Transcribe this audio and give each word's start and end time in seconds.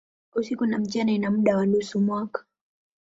Usiku 0.35 0.65
na 0.65 0.77
mchana 0.77 1.11
ina 1.11 1.31
muda 1.31 1.57
wa 1.57 1.65
nusu 1.65 2.01
mwaka. 2.01 2.45